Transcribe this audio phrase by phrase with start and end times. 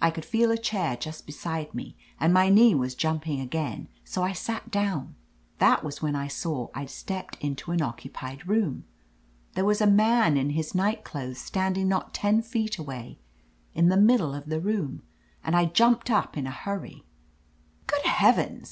[0.00, 4.22] I could feel a chair just beside me, and my knee was jumping again, so
[4.22, 5.16] I sat down.
[5.58, 8.84] "That was when I saw I'd stepped into an occupied room.
[9.52, 13.18] There was a man in his night clothes standing not ten feet away,
[13.74, 15.02] in the mid dle of the room,
[15.44, 17.04] and I jumped up in a hurry.
[17.86, 18.68] "*Good heavens!'